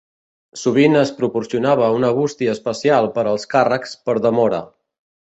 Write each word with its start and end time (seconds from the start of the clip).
Sovint 0.61 0.99
es 1.01 1.11
proporcionava 1.19 1.91
una 1.99 2.11
bústia 2.21 2.57
especial 2.59 3.13
per 3.19 3.29
als 3.35 3.49
càrrecs 3.55 3.99
per 4.09 4.21
demora. 4.29 4.69